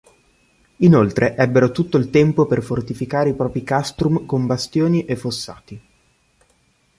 Inoltre 0.77 1.35
ebbero 1.35 1.69
tutto 1.69 1.97
il 1.97 2.09
tempo 2.09 2.47
per 2.47 2.63
fortificare 2.63 3.29
i 3.29 3.35
propri 3.35 3.63
castrum 3.63 4.25
con 4.25 4.47
bastioni 4.47 5.05
e 5.05 5.15
fossati. 5.15 5.81